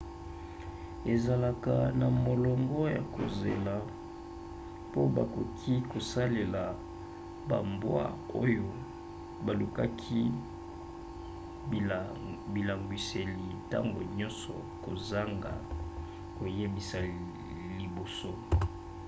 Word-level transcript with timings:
ezalaka 1.13 1.75
na 1.99 2.07
molongo 2.23 2.79
ya 2.95 3.03
kozela 3.15 3.75
po 4.91 5.01
bakoki 5.15 5.73
kosalela 5.91 6.63
bambwa 7.49 8.03
oyo 8.43 8.65
balukaki 9.45 10.21
bilangwiseli 12.53 13.47
ntango 13.65 13.99
nyonso 14.17 14.53
kozanga 14.83 15.53
koyebisa 16.35 16.97
liboso 17.79 18.31